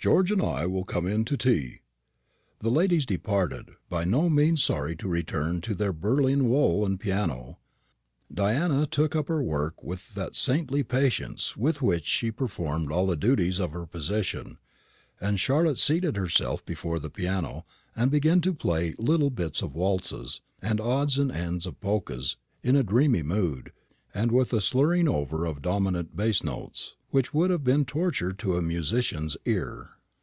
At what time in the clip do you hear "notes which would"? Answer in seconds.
26.42-27.50